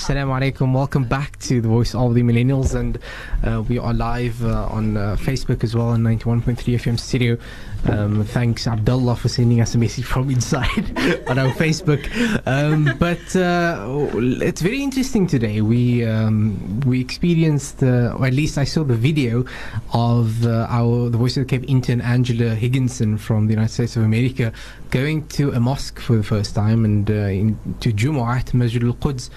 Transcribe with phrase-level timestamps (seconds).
[0.00, 0.72] Assalamu alaikum.
[0.72, 2.98] Welcome back to the Voice of the Millennials, and
[3.44, 7.36] uh, we are live uh, on uh, Facebook as well on 91.3 FM Studio.
[7.86, 12.00] Um, thanks, Abdullah, for sending us a message from inside on our Facebook.
[12.46, 14.08] Um, but uh,
[14.42, 15.60] it's very interesting today.
[15.60, 19.44] We um, we experienced, uh, or at least I saw the video
[19.92, 23.96] of uh, our the Voice of the Cape intern Angela Higginson from the United States
[23.96, 24.50] of America
[24.88, 29.30] going to a mosque for the first time and in, to Jumu'at Masjid al-Quds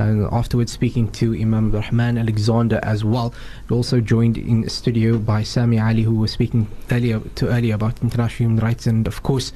[0.00, 3.34] and afterwards speaking to Imam Rahman Alexander as well.
[3.70, 8.48] Also joined in studio by Sami Alli, who was speaking earlier to earlier about international
[8.48, 9.52] human rights, and of course.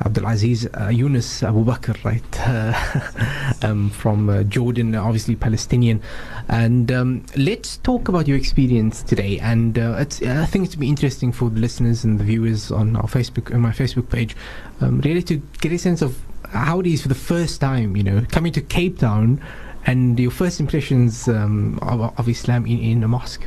[0.00, 2.22] Abdul Aziz uh, Younis Abu Bakr, right,
[3.64, 6.00] uh, um, from uh, Jordan, obviously Palestinian.
[6.48, 9.40] And um, let's talk about your experience today.
[9.40, 12.94] And uh, I think it's to be interesting for the listeners and the viewers on
[12.94, 14.36] our Facebook, on my Facebook page,
[14.80, 16.16] um, really to get a sense of
[16.50, 19.40] how it is for the first time, you know, coming to Cape Town
[19.86, 23.46] and your first impressions um, of, of, Islam in, in a mosque.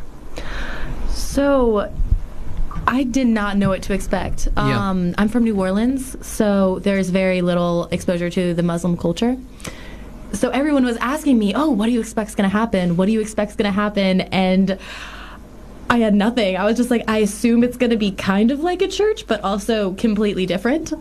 [1.09, 1.91] So,
[2.87, 4.47] I did not know what to expect.
[4.57, 4.89] Yeah.
[4.89, 9.37] Um, I'm from New Orleans, so there's very little exposure to the Muslim culture.
[10.33, 12.95] So everyone was asking me, "Oh, what do you expect is going to happen?
[12.95, 14.77] What do you expect is going to happen?" And
[15.89, 16.55] I had nothing.
[16.55, 19.27] I was just like, I assume it's going to be kind of like a church,
[19.27, 20.93] but also completely different.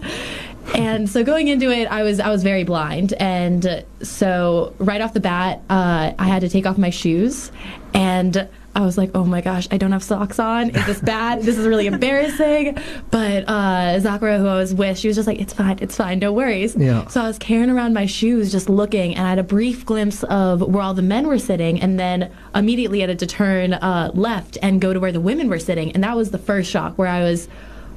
[0.75, 5.13] And so going into it, I was I was very blind, and so right off
[5.13, 7.51] the bat, uh, I had to take off my shoes,
[7.93, 10.71] and I was like, oh my gosh, I don't have socks on.
[10.71, 11.43] Is this bad?
[11.43, 12.79] this is really embarrassing.
[13.11, 16.21] But uh, Zachara, who I was with, she was just like, it's fine, it's fine,
[16.21, 16.77] no worries.
[16.77, 17.07] Yeah.
[17.09, 20.23] So I was carrying around my shoes, just looking, and I had a brief glimpse
[20.25, 24.13] of where all the men were sitting, and then immediately I had to turn uh,
[24.15, 25.93] left and go to where the women were sitting.
[25.93, 27.49] And that was the first shock where I was,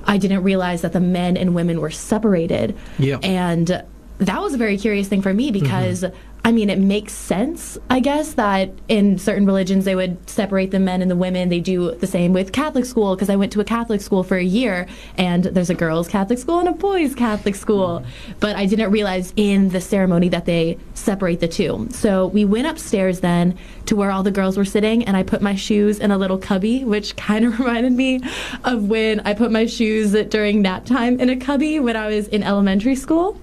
[0.06, 2.76] I didn't realize that the men and women were separated.
[3.00, 3.18] Yeah.
[3.24, 3.84] And
[4.20, 6.04] that was a very curious thing for me because.
[6.04, 6.18] Mm-hmm.
[6.46, 10.80] I mean, it makes sense, I guess, that in certain religions they would separate the
[10.80, 11.48] men and the women.
[11.48, 14.36] They do the same with Catholic school because I went to a Catholic school for
[14.36, 14.86] a year,
[15.18, 18.04] and there's a girls' Catholic school and a boys' Catholic school.
[18.42, 21.88] But I didn't realize in the ceremony that they separate the two.
[21.92, 25.42] So we went upstairs then to where all the girls were sitting, and I put
[25.42, 28.20] my shoes in a little cubby, which kind of reminded me
[28.66, 32.28] of when I put my shoes during nap time in a cubby when I was
[32.28, 33.40] in elementary school.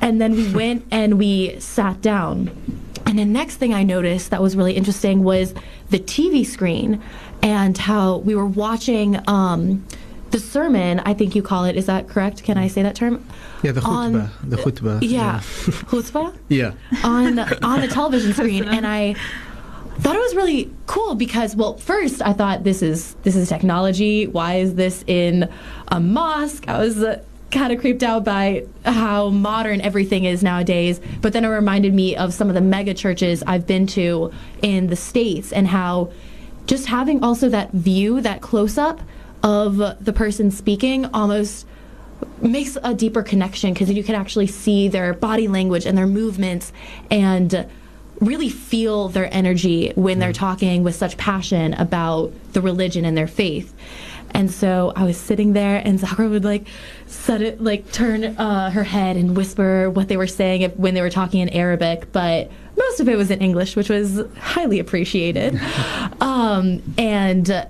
[0.00, 2.50] And then we went and we sat down.
[3.06, 5.54] And the next thing I noticed that was really interesting was
[5.90, 7.02] the TV screen
[7.42, 9.84] and how we were watching um,
[10.30, 11.76] the sermon, I think you call it.
[11.76, 12.42] Is that correct?
[12.42, 13.24] Can I say that term?
[13.62, 13.86] Yeah, the khutbah.
[13.86, 14.12] On,
[14.42, 14.98] the khutbah.
[15.02, 15.08] Yeah.
[15.10, 15.40] yeah.
[15.40, 16.36] khutbah?
[16.48, 16.72] Yeah.
[17.02, 18.64] On, on a television screen.
[18.64, 19.14] and I
[20.00, 24.26] thought it was really cool because well first i thought this is this is technology
[24.26, 25.48] why is this in
[25.88, 27.22] a mosque i was uh,
[27.54, 31.00] kind of creeped out by how modern everything is nowadays.
[31.22, 34.88] But then it reminded me of some of the mega churches I've been to in
[34.88, 36.12] the States and how
[36.66, 39.00] just having also that view, that close up
[39.42, 41.66] of the person speaking almost
[42.40, 46.72] makes a deeper connection because you can actually see their body language and their movements
[47.10, 47.68] and
[48.20, 50.44] really feel their energy when they're mm-hmm.
[50.44, 53.74] talking with such passion about the religion and their faith.
[54.34, 56.66] And so I was sitting there, and Zahra would like
[57.28, 61.00] it, like turn uh, her head and whisper what they were saying if, when they
[61.00, 65.60] were talking in Arabic, but most of it was in English, which was highly appreciated.
[66.20, 67.66] um, and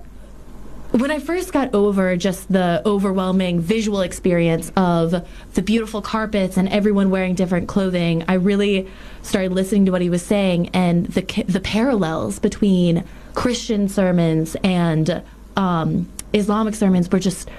[0.91, 6.69] when I first got over just the overwhelming visual experience of the beautiful carpets and
[6.69, 8.87] everyone wearing different clothing, I really
[9.21, 13.03] started listening to what he was saying and the the parallels between
[13.33, 15.21] Christian sermons and
[15.57, 17.49] um, Islamic sermons were just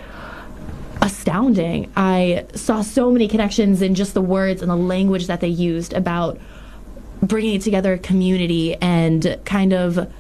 [1.03, 1.91] astounding.
[1.97, 5.93] I saw so many connections in just the words and the language that they used
[5.93, 6.39] about
[7.23, 10.13] bringing together a community and kind of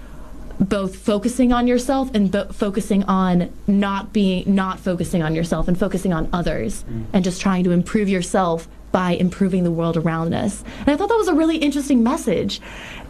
[0.58, 5.78] both focusing on yourself and bo- focusing on not being not focusing on yourself and
[5.78, 7.04] focusing on others mm.
[7.12, 10.64] and just trying to improve yourself by improving the world around us.
[10.80, 12.62] And I thought that was a really interesting message.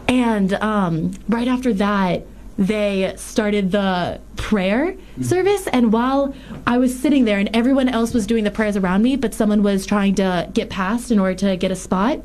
[0.09, 2.26] And um, right after that,
[2.58, 5.23] they started the prayer mm-hmm.
[5.23, 6.35] service and while
[6.67, 9.62] i was sitting there and everyone else was doing the prayers around me but someone
[9.62, 12.20] was trying to get past in order to get a spot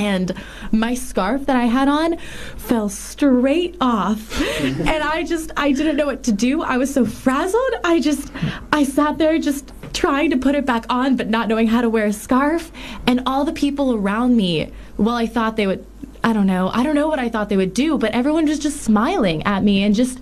[0.00, 0.32] and
[0.72, 2.16] my scarf that I had on
[2.56, 4.40] fell straight off.
[4.62, 6.62] and I just, I didn't know what to do.
[6.62, 7.74] I was so frazzled.
[7.84, 8.32] I just,
[8.72, 11.90] I sat there just trying to put it back on, but not knowing how to
[11.90, 12.72] wear a scarf.
[13.06, 15.84] And all the people around me, well, I thought they would
[16.22, 16.70] I don't know.
[16.72, 19.64] I don't know what I thought they would do, but everyone was just smiling at
[19.64, 20.18] me and just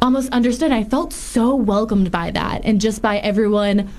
[0.00, 0.72] almost understood.
[0.72, 3.90] I felt so welcomed by that and just by everyone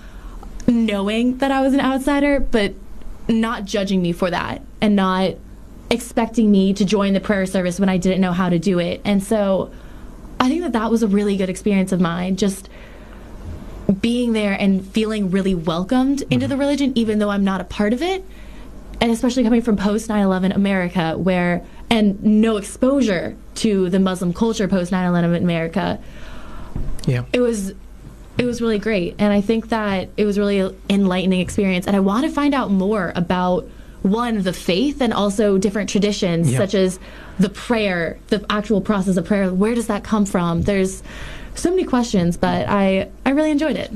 [0.67, 2.73] knowing that I was an outsider, but
[3.27, 5.35] not judging me for that and not
[5.89, 9.01] expecting me to join the prayer service when I didn't know how to do it.
[9.03, 9.71] And so
[10.39, 12.37] I think that that was a really good experience of mine.
[12.37, 12.69] Just
[13.99, 16.49] being there and feeling really welcomed into mm-hmm.
[16.49, 18.23] the religion, even though I'm not a part of it.
[19.01, 24.31] And especially coming from post 9 11 America, where, and no exposure to the Muslim
[24.31, 25.99] culture post 9 11 America,
[27.07, 27.23] Yeah.
[27.33, 27.73] it was
[28.37, 29.15] it was really great.
[29.19, 31.85] And i think that it was really an enlightening experience.
[31.87, 33.67] And i want to find out more about
[34.03, 36.59] one the faith and also different traditions Yeah.
[36.59, 36.99] such as
[37.39, 39.51] the prayer the actual process of prayer.
[39.53, 40.61] Where does that come from?
[40.63, 41.01] There's
[41.55, 43.91] so many questions but i i really enjoyed it.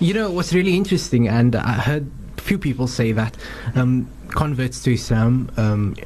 [0.00, 2.06] You know what's really interesting, and I heard
[2.46, 3.36] few people say that
[3.74, 5.50] um, converts to Islam.
[5.56, 5.96] Um,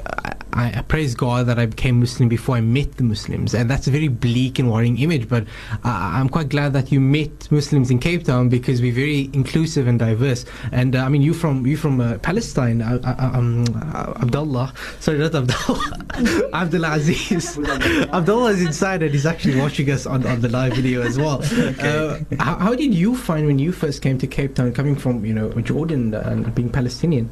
[0.53, 3.87] I, I praise God that I became Muslim before I met the Muslims, and that's
[3.87, 5.29] a very bleak and worrying image.
[5.29, 5.47] But
[5.85, 9.87] I, I'm quite glad that you met Muslims in Cape Town because we're very inclusive
[9.87, 10.45] and diverse.
[10.73, 14.73] And uh, I mean, you from you from uh, Palestine, uh, uh, um, uh, Abdullah.
[15.01, 16.51] Sorry, not Abdullah.
[16.53, 17.59] Abdullah Aziz.
[18.13, 21.43] Abdullah is inside and he's actually watching us on, on the live video as well.
[21.81, 25.25] Uh, how, how did you find when you first came to Cape Town, coming from
[25.25, 27.31] you know Jordan and being Palestinian?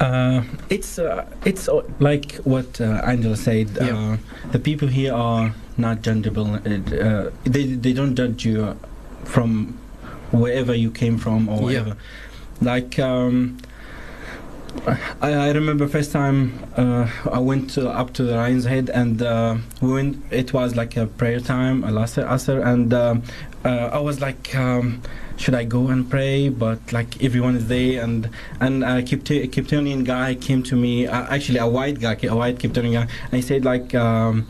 [0.00, 3.70] Uh, it's uh, it's uh, like what uh, Angela said.
[3.80, 3.96] Yeah.
[3.96, 4.16] Uh,
[4.52, 6.48] the people here are not judgeable.
[6.56, 8.76] Uh, they they don't judge you
[9.24, 9.78] from
[10.32, 11.80] wherever you came from or Yeah.
[11.80, 11.96] whatever.
[12.60, 13.58] Like um,
[15.22, 19.22] I, I remember first time uh, I went to, up to the Lion's Head and
[19.22, 20.22] uh, we went.
[20.32, 22.92] It was like a prayer time, a last asr, and
[23.64, 24.54] I was like.
[24.56, 25.02] Um,
[25.36, 26.48] should I go and pray?
[26.48, 31.06] But like everyone is there, and and a Kiptonian guy came to me.
[31.06, 33.94] Uh, actually, a white guy, a white Kiptonian guy, and he said like.
[33.94, 34.46] Um,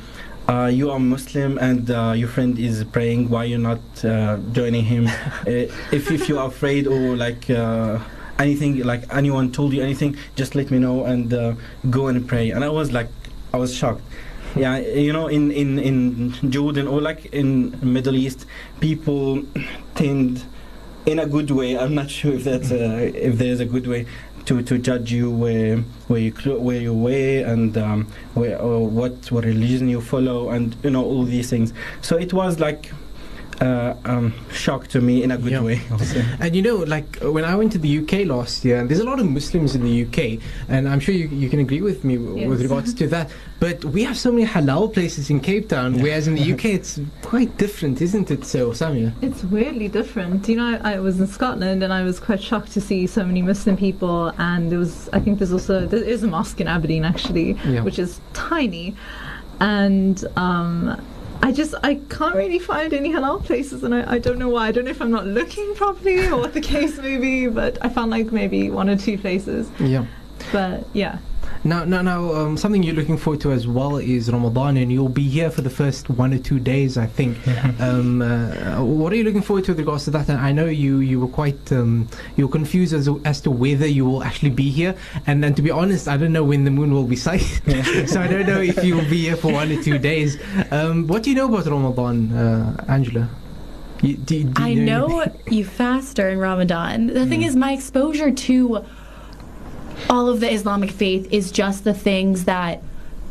[0.46, 3.30] uh, you are Muslim and uh, your friend is praying.
[3.30, 5.06] Why you not uh, joining him?
[5.46, 5.50] uh,
[5.90, 7.98] if if you are afraid or like uh,
[8.38, 11.54] anything, like anyone told you anything, just let me know and uh,
[11.88, 12.50] go and pray.
[12.50, 13.08] And I was like,
[13.54, 14.02] I was shocked.
[14.54, 18.46] Yeah, you know, in in in Jordan or like in Middle East,
[18.80, 19.42] people
[19.94, 20.44] tend
[21.06, 21.78] in a good way.
[21.78, 24.06] I'm not sure if that's a, if there's a good way
[24.46, 25.78] to, to judge you where
[26.08, 30.76] where you where you wear and um, where or what what religion you follow and
[30.82, 31.72] you know all these things.
[32.02, 32.92] So it was like
[33.60, 35.62] uh, um, shock to me in a good Yeah.
[35.62, 35.80] way.
[35.92, 36.22] Also.
[36.40, 39.00] And you know, like uh, when I went to the UK last year, and there's
[39.00, 42.04] a lot of Muslims in the UK, and I'm sure you, you can agree with
[42.04, 43.30] me w- with regards to that.
[43.60, 47.00] But we have so many halal places in Cape Town, whereas in the UK it's
[47.22, 48.44] quite different, isn't it?
[48.44, 49.12] So, Saamiya.
[49.22, 50.48] It's weirdly different.
[50.48, 53.24] You know, I, I was in Scotland and I was quite shocked to see so
[53.24, 54.32] many Muslim people.
[54.38, 57.82] And there was, I think there's also there is a mosque in Aberdeen actually, Yeah.
[57.82, 58.94] which is tiny,
[59.60, 61.00] and um,
[61.44, 64.68] I just I can't really find any halal places, and I, I don't know why.
[64.68, 67.76] I don't know if I'm not looking properly or what the case may be, but
[67.84, 69.70] I found like maybe one or two places.
[69.78, 70.06] Yeah.
[70.52, 71.18] But yeah,
[71.66, 75.08] Now, now, now, um, something you're looking forward to as well is Ramadan, and you'll
[75.08, 77.38] be here for the first one or two days, I think.
[77.80, 80.28] um, uh, what are you looking forward to with regards to that?
[80.28, 82.06] And I know you, you were quite, um,
[82.36, 84.94] you were confused as, as to whether you will actually be here.
[85.26, 88.20] And then, to be honest, I don't know when the moon will be sighted, so
[88.20, 90.36] I don't know if you will be here for one or two days.
[90.70, 93.30] Um, what do you know about Ramadan, uh, Angela?
[94.02, 97.06] You, do, do you I know you fast during Ramadan.
[97.06, 98.84] The thing is, my exposure to
[100.14, 102.82] all of the Islamic faith is just the things that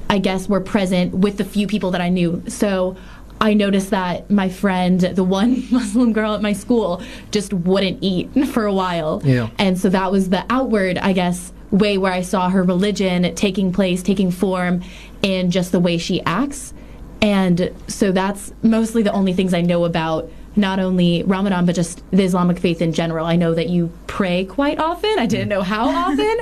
[0.10, 2.44] I guess were present with the few people that I knew.
[2.48, 2.98] So
[3.40, 8.30] I noticed that my friend, the one Muslim girl at my school, just wouldn't eat
[8.50, 9.22] for a while.
[9.24, 9.50] Yeah.
[9.58, 13.72] And so that was the outward, I guess, way where I saw her religion taking
[13.72, 14.84] place, taking form
[15.22, 16.74] in just the way she acts.
[17.22, 22.04] And so that's mostly the only things I know about not only Ramadan, but just
[22.12, 23.26] the Islamic faith in general.
[23.26, 25.18] I know that you pray quite often.
[25.18, 26.38] I didn't know how often.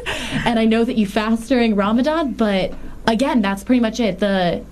[0.45, 2.73] and I know that you fast during Ramadan, but
[3.07, 4.19] again, that's pretty much it.
[4.19, 4.63] The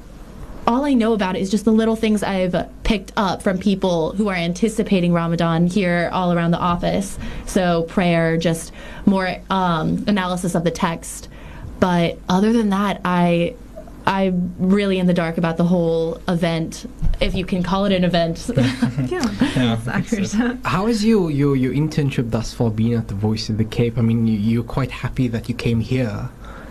[0.68, 4.12] all I know about it is just the little things I've picked up from people
[4.12, 7.18] who are anticipating Ramadan here all around the office.
[7.48, 8.72] So prayer, just
[9.08, 11.28] more um, analysis of the text.
[11.80, 13.56] But other than that, I
[14.10, 16.90] I'm really in the dark about the whole event,
[17.22, 18.50] if you can call it an event.
[18.58, 20.66] yeah, Yeah, that's uh, accurate.
[20.66, 24.00] How has your, your, your internship thus far been at the Voice of the Cape?
[24.00, 26.28] I mean, you, you're quite happy that you came here,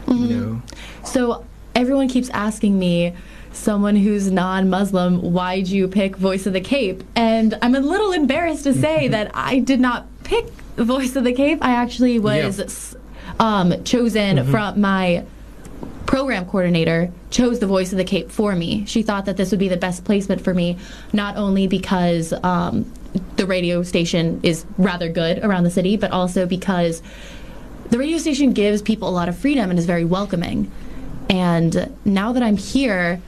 [0.08, 0.40] you mm-hmm.
[0.40, 0.62] know?
[1.04, 3.14] So everyone keeps asking me,
[3.52, 7.04] someone who's non-Muslim, why'd you pick Voice of the Cape?
[7.14, 11.32] And I'm a little embarrassed to say that I did not pick Voice of the
[11.32, 11.58] Cape.
[11.62, 12.98] I actually was Yeah.
[13.38, 14.50] um, chosen mm-hmm.
[14.50, 15.24] from my
[16.08, 19.60] program coordinator chose the voice of the cape for me she thought that this would
[19.60, 20.76] be the best placement for me
[21.12, 22.90] not only because um,
[23.36, 27.02] the radio station is rather good around the city but also because
[27.90, 30.70] the radio station gives people a lot of freedom and is very welcoming
[31.28, 33.20] And now that I'm here,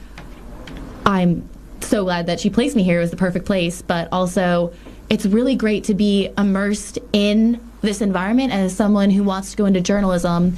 [1.05, 1.49] I'm
[1.81, 2.99] so glad that she placed me here.
[2.99, 4.73] It was the perfect place, but also
[5.09, 9.67] it's really great to be immersed in this environment as someone who wants to go
[9.67, 10.57] into journalism.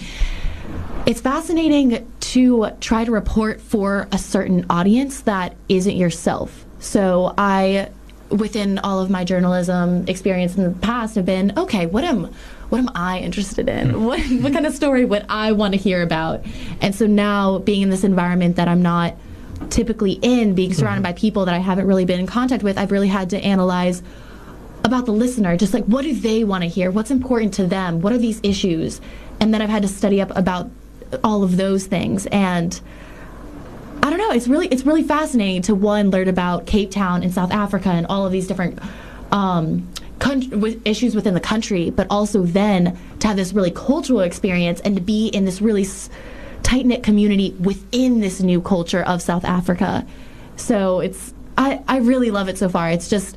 [1.06, 6.64] It's fascinating to try to report for a certain audience that isn't yourself.
[6.78, 7.90] So I
[8.30, 12.32] within all of my journalism experience in the past have been okay, what am
[12.70, 13.90] what am I interested in?
[13.90, 14.04] Hmm.
[14.04, 16.42] What what kind of story would I want to hear about?
[16.80, 19.14] And so now being in this environment that I'm not
[19.68, 21.12] typically in, being surrounded hmm.
[21.12, 24.02] by people that I haven't really been in contact with, I've really had to analyze
[24.84, 26.90] about the listener, just like what do they want to hear?
[26.90, 28.00] What's important to them?
[28.00, 29.02] What are these issues?
[29.38, 30.70] And then I've had to study up about
[31.22, 32.80] all of those things and
[34.02, 34.32] I don't know.
[34.32, 38.04] It's really it's really fascinating to one learn about Cape Town in South Africa and
[38.08, 38.80] all of these different
[39.30, 39.88] um,
[40.84, 45.02] issues within the country, but also then to have this really cultural experience and to
[45.02, 45.86] be in this really
[46.62, 50.04] tight knit community within this new culture of South Africa.
[50.56, 52.90] So it's I I really love it so far.
[52.90, 53.36] It's just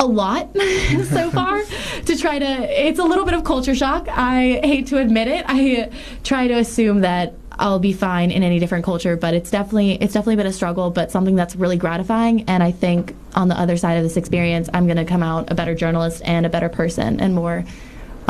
[0.00, 0.48] a lot
[1.10, 1.62] so far
[2.06, 4.08] to try to it's a little bit of culture shock.
[4.08, 5.44] I hate to admit it.
[5.46, 5.90] I
[6.24, 10.14] try to assume that i'll be fine in any different culture but it's definitely it's
[10.14, 12.44] definitely been a struggle but something that's really gratifying.
[12.48, 15.50] And i think on the other side of this experience i'm going to come out
[15.52, 17.64] a better journalist and a better person and more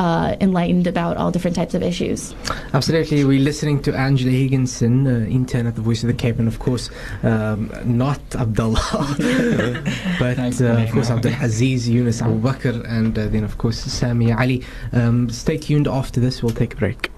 [0.01, 2.35] uh, enlightened about all different types of issues.
[2.73, 3.23] Absolutely.
[3.23, 6.59] We're listening to Angela Higginson, uh, intern at the Voice of the Cape, and of
[6.59, 6.89] course,
[7.23, 8.81] um, not Abdullah,
[10.19, 14.33] but uh, of course, Abdul Aziz, Younis Abu Bakr, and uh, then of course, Sami
[14.33, 14.65] Alli.
[14.93, 17.13] Um, stay tuned after this, we'll take a break.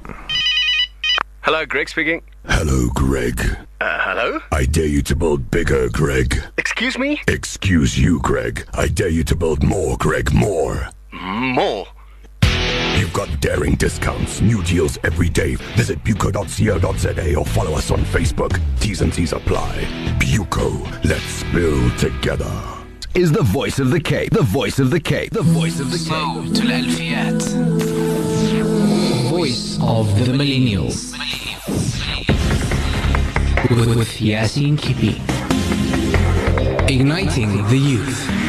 [1.43, 2.23] Hello, Greg speaking.
[2.47, 3.41] Hello, Greg.
[3.81, 4.41] Uh, hello?
[4.51, 6.43] I dare you to build bigger, Greg.
[6.59, 7.21] Excuse me?
[7.29, 8.67] Excuse you, Greg.
[8.75, 10.89] I dare you to build more, Greg, more.
[11.13, 11.87] More.
[12.97, 15.57] You've got daring discounts, new deals every day.
[15.77, 18.61] Visit buco.co.za or follow us on Facebook.
[18.81, 19.85] T's and C's apply.
[20.19, 22.51] Buco, let's build together.
[23.15, 25.99] Is the voice of the Cape, the voice of the Cape, the voice of the
[25.99, 26.09] Cape.
[29.31, 31.13] Voice of the Millennials.
[33.97, 35.21] With Yaseen Kippie.
[36.89, 38.42] Igniting the youth.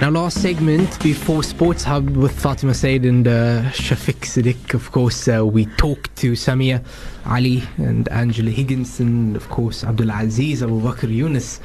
[0.00, 5.28] Now, last segment before Sports Hub with Fatima Said and uh, Shafiq Siddiq, of course,
[5.28, 6.82] uh, we talked to Saamiya
[7.26, 11.60] Alli and Angela Higginson, and of course, Abdul Aziz Abu Bakr Younis,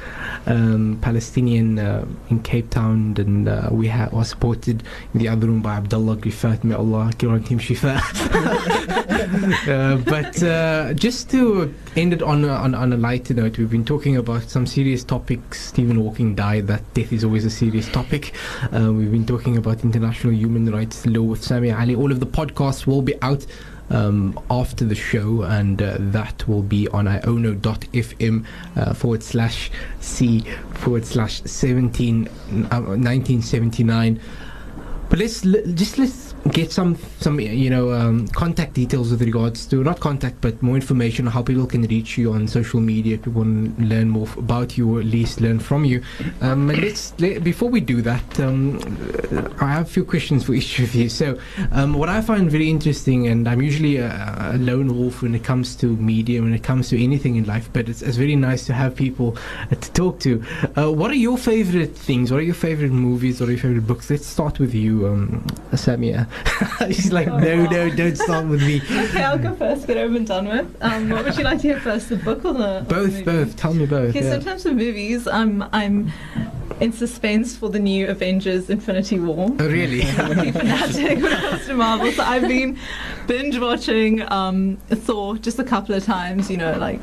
[0.46, 4.82] um, Palestinian uh, in Cape Town, and uh, we ha- were supported
[5.14, 6.62] in the other room by Abdullah Grifat.
[6.62, 8.02] May Allah grant him shifa.
[9.68, 13.70] uh, but uh, just to end it on a, on, on a lighter note, we've
[13.70, 15.68] been talking about some serious topics.
[15.68, 16.66] Stephen Hawking died.
[16.66, 18.34] That death is always a serious topic.
[18.72, 21.94] Uh, we've been talking about international human rights law with Sami Alli.
[21.94, 23.46] All of the podcasts will be out
[23.90, 28.44] um, after the show, and uh, that will be on iono.fm
[28.76, 30.40] uh, forward slash C
[30.74, 32.30] forward slash 17, uh,
[32.80, 34.20] 1979.
[35.08, 39.66] But let's l- just let's get some some you know um, contact details with regards
[39.66, 43.14] to not contact but more information on how people can reach you on social media
[43.14, 46.02] if people want to learn more about you or at least learn from you.
[46.40, 48.78] Um, and let's let, before we do that, um,
[49.60, 51.08] I have a few questions for each of you.
[51.08, 51.38] So
[51.72, 55.44] um, what I find very interesting, and I'm usually a, a lone wolf when it
[55.44, 58.66] comes to media, when it comes to anything in life, but it's, it's very nice
[58.66, 59.36] to have people
[59.70, 60.42] uh, to talk to.
[60.76, 62.30] Uh, what are your favorite things?
[62.30, 63.40] What are your favorite movies?
[63.40, 64.10] What are your favorite books?
[64.10, 66.28] Let's start with you, um, Saamiya.
[66.88, 68.80] She's like, no, no, don't start with me.
[69.06, 69.86] Okay, I'll go first.
[69.86, 70.76] Get over and done with.
[70.80, 73.22] Um, what would you like to hear first, the book or the Both, movie?
[73.24, 73.56] both.
[73.56, 74.10] Tell me both.
[74.10, 74.34] Okay, yeah.
[74.34, 76.12] in terms of movies, I'm I'm
[76.80, 79.48] in suspense for the new Avengers: Infinity War.
[79.58, 80.02] Oh, really?
[80.14, 82.12] pretty fanatic when it comes to Marvel.
[82.12, 82.78] So I've been
[83.26, 86.50] binge watching um, Thor just a couple of times.
[86.50, 87.00] You know, like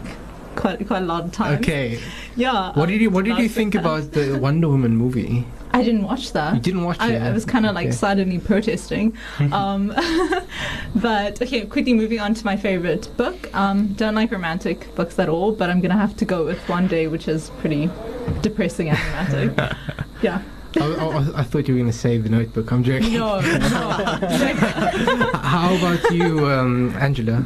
[0.56, 1.60] quite quite a lot of times.
[1.60, 2.00] okay.
[2.36, 2.74] Yeah.
[2.74, 5.46] What did you What did you think about the Wonder Woman movie?
[5.72, 6.54] I didn't watch that.
[6.54, 7.22] You didn't watch I, it.
[7.22, 7.96] I was kind of like Okay.
[7.96, 9.18] silently protesting.
[9.52, 9.88] um,
[10.96, 13.54] but okay, quickly moving on to my favorite book.
[13.56, 16.88] Um, don't like romantic books at all, but I'm gonna have to go with One
[16.88, 17.90] Day, which is pretty
[18.42, 19.76] depressing and romantic.
[20.22, 20.42] yeah.
[20.80, 22.72] I, I, I thought you were going to say the Notebook.
[22.72, 23.14] I'm joking.
[23.14, 23.70] No, no.
[25.36, 27.46] How about you, um, Angela?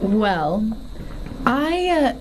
[0.00, 0.64] Well,
[1.44, 2.12] I uh,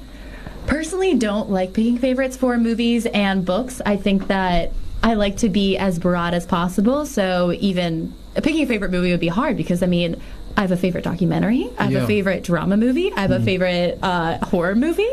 [0.68, 3.82] personally don't like picking favorites for movies and books.
[3.86, 4.72] I think that
[5.04, 7.06] I like to be as broad as possible.
[7.06, 10.22] So even picking a favorite movie would be hard because I mean,
[10.56, 11.70] I have a favorite documentary.
[11.78, 12.04] I have Yeah.
[12.04, 13.12] a favorite drama movie.
[13.14, 15.08] I have a favorite uh, horror movie,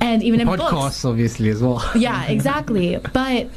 [0.00, 0.62] and even in books.
[0.62, 1.84] Podcasts, obviously, as well.
[1.94, 2.96] Yeah, exactly.
[3.12, 3.48] but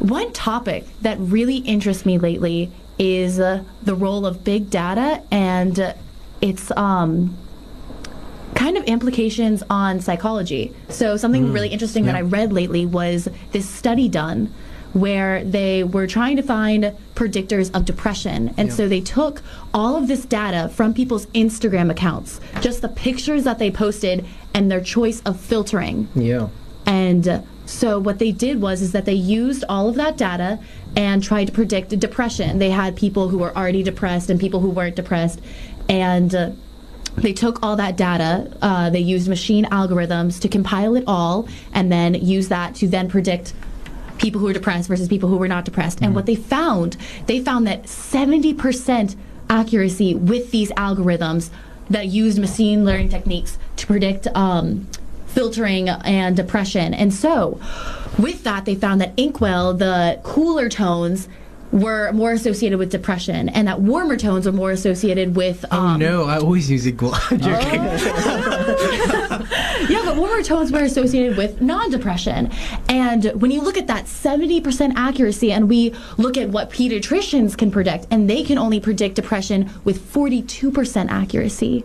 [0.00, 5.78] one topic that really interests me lately is uh, the role of big data and
[5.78, 5.94] uh,
[6.40, 7.36] its um,
[8.62, 10.72] kind of implications on psychology.
[10.88, 12.14] So, something really interesting that.
[12.14, 14.54] I read lately was this study done
[14.92, 18.54] where they were trying to find predictors of depression.
[18.56, 18.74] And Yeah.
[18.74, 19.42] so they took
[19.74, 24.70] all of this data from people's Instagram accounts, just the pictures that they posted and
[24.70, 26.06] their choice of filtering.
[26.14, 26.48] Yeah.
[26.86, 30.58] And so what they did was is that they used all of that data
[30.94, 32.58] and tried to predict depression.
[32.58, 35.40] They had people who were already depressed and people who weren't depressed,
[35.88, 36.50] and uh,
[37.16, 38.56] they took all that data.
[38.62, 43.08] Uh, they used machine algorithms to compile it all, and then use that to then
[43.08, 43.52] predict
[44.18, 46.00] people who were depressed versus people who were not depressed.
[46.00, 49.16] And what they found, they found that 70%
[49.50, 51.50] accuracy with these algorithms
[51.90, 54.86] that used machine learning techniques to predict um,
[55.26, 56.94] filtering and depression.
[56.94, 57.60] And so,
[58.18, 61.28] with that, they found that inkwell, the cooler tones,
[61.72, 65.64] were more associated with depression, and that warmer tones were more associated with.
[65.70, 67.12] Oh Um, no, I always use equal.
[67.30, 67.82] I'm joking.
[69.88, 72.50] Yeah, but warmer tones were associated with non-depression.
[72.88, 77.70] And when you look at that 70% accuracy and we look at what pediatricians can
[77.70, 81.84] predict and they can only predict depression with 42% accuracy.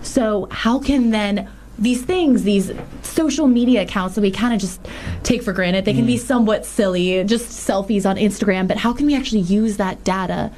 [0.00, 1.48] So how can then
[1.78, 4.80] these things, these social media accounts that we kind of just
[5.22, 6.20] take for granted, they can be mm.
[6.20, 10.52] somewhat silly, just selfies on Instagram, but how can we actually use that data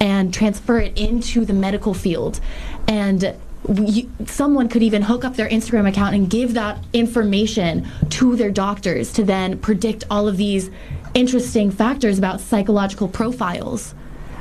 [0.00, 2.40] and transfer it into the medical field?
[2.86, 3.34] And
[3.64, 8.50] we, someone could even hook up their Instagram account and give that information to their
[8.50, 10.70] doctors to then predict all of these
[11.14, 13.94] interesting factors about psychological profiles.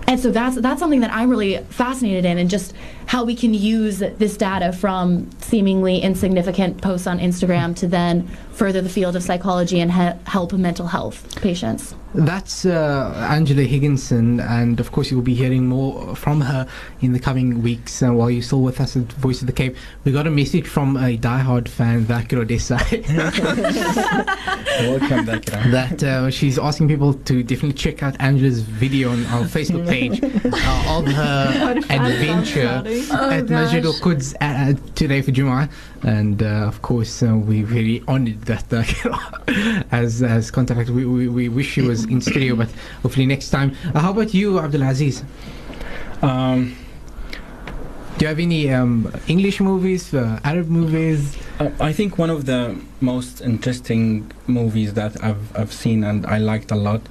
[0.10, 2.74] And so that's that's something that I'm really fascinated in, and just
[3.08, 8.82] how we can use this data from seemingly insignificant posts on Instagram to then further
[8.82, 11.94] the field of psychology and he- help mental health patients.
[12.16, 16.66] That's uh, Angela Higginson, and of course, you'll be hearing more from her
[17.02, 18.02] in the coming weeks.
[18.02, 20.66] Uh, while you're still with us at Voice of the Cape, we got a message
[20.68, 23.04] from a diehard fan, Vakiro Desai,
[24.88, 25.72] Welcome, Dakira.
[25.72, 30.24] that uh, she's asking people to definitely check out Angela's video on our Facebook page
[30.24, 32.82] uh, of her adventure
[33.14, 35.70] at Masjid al Quds uh, today for Jum'ah.
[36.08, 40.90] And uh, of course, uh, we're very honored that uh, as as contact.
[40.90, 42.70] We, we, we wish she was in studio, but
[43.04, 43.70] hopefully next time.
[43.94, 45.24] Uh, how about you, Abdul Aziz?
[46.22, 46.76] Um,
[48.18, 51.38] Do you have any um, English movies, uh, Arab movies?
[51.60, 52.62] Uh, I think one of the
[53.02, 57.02] most interesting movies that I've I've seen and I liked a lot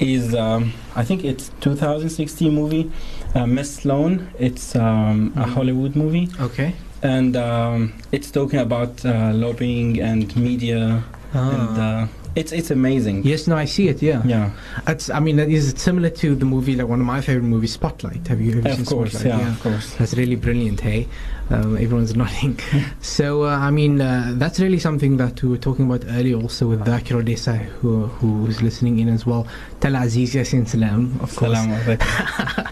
[0.00, 2.90] is um, I think it's 2016 movie
[3.34, 4.26] uh, Miss Sloane.
[4.38, 5.54] It's um, a Mhm.
[5.54, 6.72] Hollywood movie Okay.
[7.02, 13.24] And um, it's talking about uh, lobbying and media and uh, it's it's amazing.
[13.24, 14.00] yes, no, I see it.
[14.00, 14.50] Yeah, Yeah,
[14.86, 15.10] It's.
[15.10, 18.26] I mean, is it similar to the movie like one of my favorite movies, Spotlight?
[18.28, 19.12] Have you, have you seen of course.
[19.12, 19.40] Spotlight?
[19.40, 19.94] Yeah, of course.
[19.94, 21.08] That's really brilliant, hey?
[21.50, 22.58] Um, everyone's nodding.
[23.00, 26.68] so, uh, I mean, uh, that's really something that we were talking about earlier also
[26.68, 29.46] with Dhakir Odessa, who, who's listening in as well.
[29.80, 31.58] Tal Aziz Yasin Salam, of course.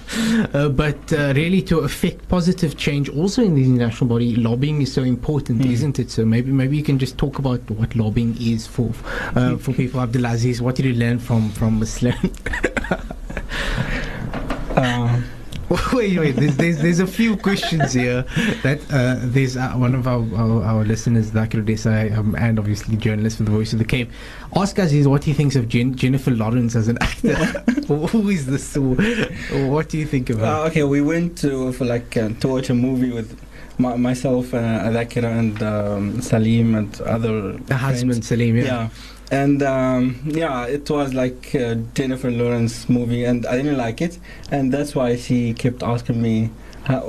[0.54, 4.90] Uh, but uh, really, to affect positive change also in the international body, lobbying is
[4.92, 5.70] so important, Hmm.
[5.70, 6.10] isn't it?
[6.10, 8.92] So maybe maybe you can just talk about what lobbying is for
[9.34, 10.00] uh, for people.
[10.00, 12.14] Abdulaziz, what did you learn from from Muslim?
[14.76, 15.05] Uh,
[15.92, 16.36] wait, wait.
[16.36, 18.22] There's, there's there's a few questions here
[18.62, 22.96] that uh, there's uh, one of our our, our listeners, Dhakir Desai, um, and obviously
[22.96, 24.10] journalist for the Voice of the Cape.
[24.54, 27.34] Ask us is what he thinks of Jen- Jennifer Lawrence as an actor.
[27.88, 28.76] Who is this?
[28.76, 30.46] What do you think of her?
[30.46, 33.36] Uh, okay, we went to for like uh, to watch a movie with
[33.78, 38.28] my, myself, uh, Adakira, and um, Salim and other the husband, friends.
[38.28, 38.56] Salim.
[38.56, 38.64] Yeah.
[38.64, 38.88] Yeah.
[39.30, 41.50] And um, yeah, it was like
[41.94, 44.18] Jennifer Lawrence movie, and I didn't like it,
[44.50, 46.50] and that's why she kept asking me,
[46.84, 47.00] how,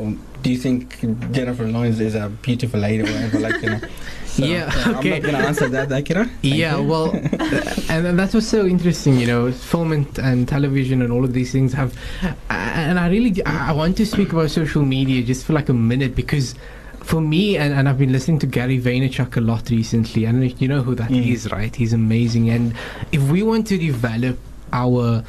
[0.41, 0.99] "Do you think
[1.31, 3.79] Jennifer Lawrence is a beautiful lady or whatever?" Like you know.
[4.37, 6.29] So, Yeah, I'm not gonna answer that, Akira.
[6.43, 6.83] Yeah, you.
[6.83, 7.09] well,
[7.89, 11.51] and that's what's so interesting, you know, film and, and television and all of these
[11.51, 11.97] things have,
[12.51, 16.13] and I really, I want to speak about social media just for like a minute
[16.15, 16.53] because
[17.07, 20.67] for me, and, and I've been listening to Gary Vaynerchuk a lot recently, and you
[20.67, 21.51] know who that is, Mm.
[21.53, 21.73] right?
[21.75, 22.73] He's amazing, and
[23.11, 24.37] if we want to develop
[24.73, 25.23] our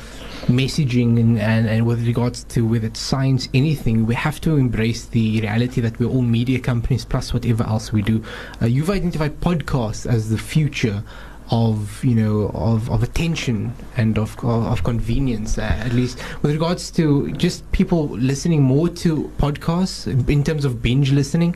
[0.47, 5.05] messaging and, and, and with regards to whether it's science anything we have to embrace
[5.07, 8.21] the reality that we're all media companies plus whatever else we do
[8.63, 11.05] uh, you've identified podcasts as the future
[11.53, 16.51] of you know of, of attention and of of, of convenience uh, at least with
[16.53, 21.55] regards to just people listening more to podcasts in terms of binge listening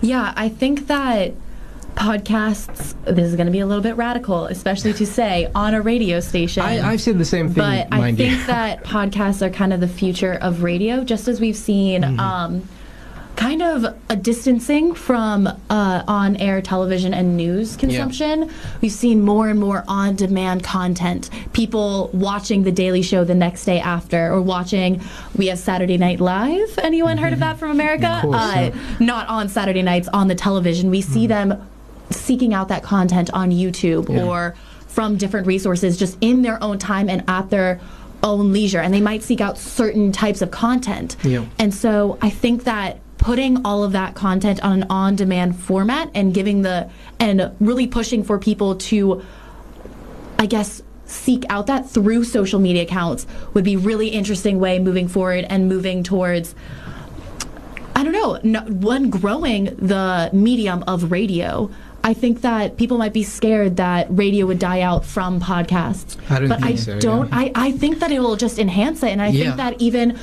[0.00, 1.32] Yeah, I think that
[1.94, 5.82] podcasts, this is going to be a little bit radical, especially to say on a
[5.82, 6.62] radio station.
[6.62, 9.88] I, I've said the same thing but I think that podcasts are kind of the
[9.88, 12.20] future of radio, just as we've seen Mm-hmm.
[12.20, 12.68] um,
[13.40, 18.50] kind of a distancing from uh, on air television and news consumption.
[18.82, 21.30] We've seen more and more on demand content.
[21.54, 25.00] People watching The Daily Show the next day after, or watching,
[25.36, 26.78] we have Saturday Night Live.
[26.82, 28.04] Anyone heard of that from America?
[28.22, 28.30] Mm-hmm.
[28.30, 28.36] Course,
[29.00, 30.90] uh, Not on Saturday nights on the television.
[30.90, 31.66] We see them
[32.10, 34.16] seeking out that content on YouTube Mm-hmm.
[34.16, 34.24] Yeah.
[34.24, 34.54] or
[34.86, 37.80] from different resources just in their own time and at their
[38.22, 41.46] own leisure and they might seek out certain types of content Yeah.
[41.58, 46.32] and so i think that putting all of that content on an on-demand format and
[46.32, 49.22] giving the and really pushing for people to
[50.38, 55.06] i guess seek out that through social media accounts would be really interesting way moving
[55.06, 56.54] forward and moving towards
[57.94, 61.70] I don't know, no, one growing the medium of radio.
[62.02, 66.16] I think that people might be scared that radio would die out from podcasts.
[66.30, 67.36] I don't but think I so, don't yeah.
[67.38, 69.44] I, I think that it will just enhance it and I Yeah.
[69.44, 70.18] think that even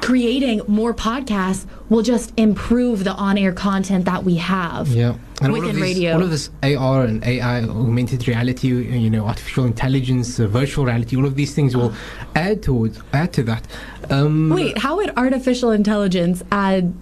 [0.00, 4.88] creating more podcasts will just improve the on-air content that we have.
[4.88, 6.14] Yeah, and all of, within this, radio.
[6.14, 11.16] all of this AR and AI, augmented reality, you know, artificial intelligence, uh, virtual reality,
[11.16, 11.92] all of these things will
[12.34, 13.66] add towards add to that.
[14.10, 16.92] Um, Wait, how would artificial intelligence add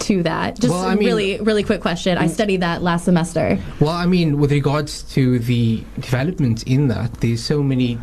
[0.00, 0.60] to that?
[0.60, 2.18] Just Well, I mean- really, really quick question.
[2.18, 3.58] I studied that last semester.
[3.80, 7.98] Well, I mean, with regards to the development in that, there's so many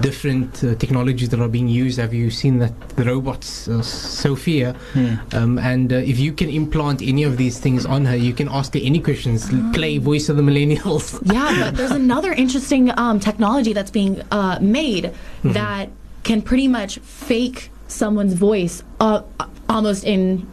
[0.00, 1.98] different uh, technologies that are being used.
[1.98, 4.74] Have you seen that the robots, uh, Sophia?
[5.32, 8.48] Um, and uh, if you can implant any of these things on her, you can
[8.48, 9.52] ask her any questions.
[9.52, 11.20] l- Play voice of the millennials.
[11.32, 15.12] Yeah, but there's another interesting um, technology that's being uh, made
[15.44, 15.90] that
[16.22, 19.22] can pretty much fake someone's voice uh,
[19.68, 20.46] almost in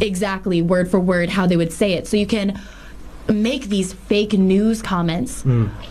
[0.00, 2.06] exactly word for word how they would say it.
[2.06, 2.60] So you can
[3.28, 5.44] make these fake news comments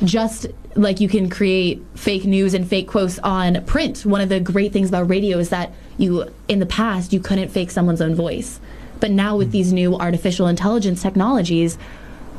[0.04, 4.06] just like you can create fake news and fake quotes on print.
[4.06, 7.50] One of the great things about radio is that you, in the past, you couldn't
[7.50, 8.60] fake someone's own voice.
[9.00, 11.78] But now with these new artificial intelligence technologies,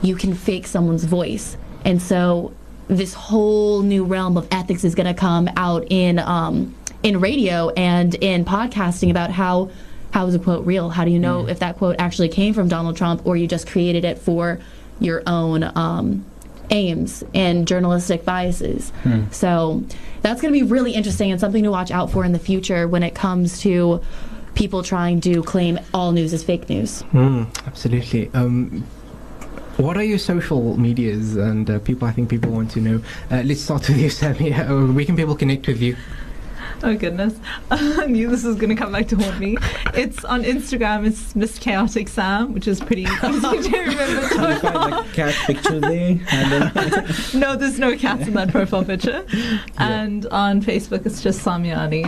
[0.00, 1.56] you can fake someone's voice.
[1.84, 2.52] And so
[2.88, 7.70] this whole new realm of ethics is going to come out in um, in radio
[7.70, 9.70] and in podcasting about how
[10.12, 10.90] how is a quote real?
[10.90, 13.66] How do you know if that quote actually came from Donald Trump or you just
[13.66, 14.60] created it for
[15.00, 16.24] your own um,
[16.70, 18.92] aims and journalistic biases?
[19.30, 19.84] So
[20.22, 22.86] that's going to be really interesting and something to watch out for in the future
[22.88, 24.00] when it comes to
[24.54, 27.02] people trying to claim all news is fake news.
[27.12, 28.30] Mm, absolutely.
[28.34, 28.84] Um,
[29.78, 31.36] what are your social medias?
[31.36, 33.02] And uh, people, I think people want to know.
[33.30, 34.52] Uh, let's start with you, Sammy.
[34.62, 35.96] Uh, where can people connect with you?
[36.92, 37.38] Oh goodness,
[37.70, 39.56] I knew this was going to come back to haunt me.
[39.94, 41.06] It's on Instagram.
[41.06, 44.28] It's Miss Chaotic Sam, which is pretty easy to remember.
[44.28, 46.14] Can you find like cat picture there?
[47.34, 49.24] No, there's no cats in that profile picture.
[49.78, 52.04] And on Facebook, it's just Saamiya Alli.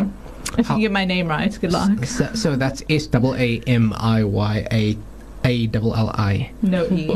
[0.59, 2.05] If How- you get my name right, good luck.
[2.05, 4.99] So, so that's S double A M I Y A
[5.45, 6.51] A double L I.
[6.63, 7.07] No E.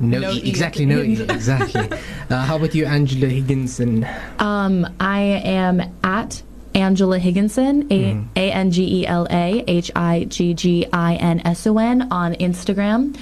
[0.00, 0.48] No, No e, E.
[0.48, 1.88] exactly, no e, exactly.
[2.30, 4.06] Uh, how about you, Angela Higginson?
[4.38, 6.42] Um, I am at
[6.78, 11.66] Angela Higginson, A N G E L A H I G G I N S
[11.66, 13.16] O N, on Instagram,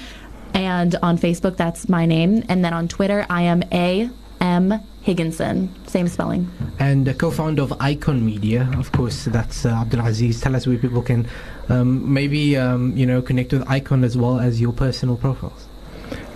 [0.53, 5.73] and on Facebook that's my name, and then on Twitter I am A M Higginson,
[5.87, 6.51] same spelling.
[6.79, 10.41] And uh, co-founder of Icon Media, of course, that's uh, Abdul Aziz.
[10.41, 11.25] Tell us where people can
[11.69, 15.65] um, maybe um, you know connect with Icon as well as your personal profiles.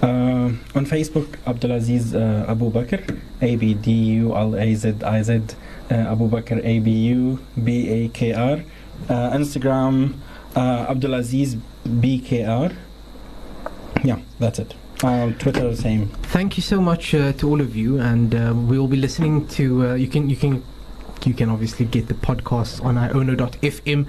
[0.02, 3.02] Uh, on Facebook, Abdulaziz uh, Abu Bakr,
[3.42, 5.42] A B D U L A Z I Z,
[5.92, 8.64] uh, Abu Bakr, A B U B A K R.
[9.10, 10.14] Uh, Instagram,
[10.56, 11.60] uh, Abdulaziz
[12.00, 12.72] B K R.
[14.04, 14.74] Yeah, that's it.
[15.04, 16.08] Uh, Twitter, same.
[16.32, 19.48] Thank you so much uh, to all of you, and uh, we will be listening
[19.50, 19.90] to.
[19.90, 20.64] Uh, you can you can
[21.26, 24.08] you can obviously get the podcast on iono.fm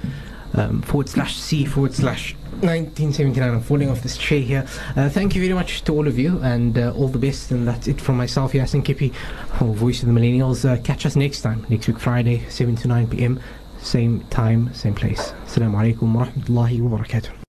[0.54, 3.50] um, forward slash c forward slash 1979.
[3.50, 4.66] I'm falling off this chair here.
[4.96, 7.50] Uh, thank you very much to all of you, and uh, all the best.
[7.50, 9.12] And that's it from myself, Yaseen Kippie,
[9.60, 10.64] oh, voice of the millennials.
[10.64, 13.40] Uh, catch us next time, next week Friday, 7 to 9 p.m.
[13.80, 15.32] Same time, same place.
[15.44, 17.32] Assalamu alaikum wa rahmatullahi wa barakatuh.